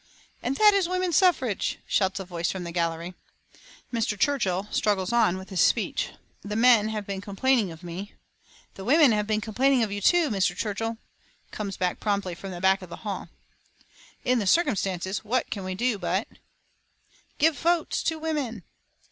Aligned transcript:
"And 0.41 0.55
that 0.55 0.73
is 0.73 0.89
woman 0.89 1.13
suffrage," 1.13 1.77
shouts 1.85 2.19
a 2.19 2.25
voice 2.25 2.49
from 2.49 2.63
the 2.63 2.71
gallery. 2.71 3.13
Mr. 3.93 4.17
Churchill 4.19 4.67
struggles 4.71 5.13
on 5.13 5.37
with 5.37 5.49
his 5.51 5.61
speech: 5.61 6.13
"The 6.41 6.55
men 6.55 6.89
have 6.89 7.05
been 7.05 7.21
complaining 7.21 7.71
of 7.71 7.83
me" 7.83 8.15
"The 8.73 8.83
women 8.83 9.11
have 9.11 9.27
been 9.27 9.41
complaining 9.41 9.83
of 9.83 9.91
you, 9.91 10.01
too, 10.01 10.31
Mr. 10.31 10.55
Churchill," 10.57 10.97
comes 11.51 11.77
back 11.77 11.99
promptly 11.99 12.33
from 12.33 12.49
the 12.49 12.59
back 12.59 12.81
of 12.81 12.89
the 12.89 13.05
hall. 13.05 13.29
"In 14.25 14.39
the 14.39 14.47
circumstances 14.47 15.23
what 15.23 15.51
can 15.51 15.63
we 15.63 15.75
do 15.75 15.99
but" 15.99 16.27
"Give 17.37 17.55
votes 17.55 18.01
to 18.01 18.17
women." 18.17 18.63